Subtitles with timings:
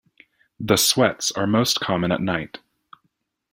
[0.59, 2.57] The sweats are most common at night.